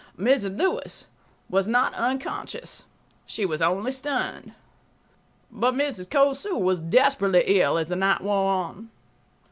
Mrs. 0.17 0.57
Lewis 0.57 1.05
was 1.47 1.67
not 1.67 1.93
unconscious; 1.93 2.85
she 3.27 3.45
was 3.45 3.61
only 3.61 3.91
stunned. 3.91 4.53
But 5.51 5.75
Mrs. 5.75 6.09
Cosu 6.09 6.57
was 6.57 6.79
desperately 6.79 7.43
ill 7.59 7.77
as 7.77 7.89
the 7.89 7.95
night 7.95 8.21
wore 8.23 8.51
on. 8.51 8.89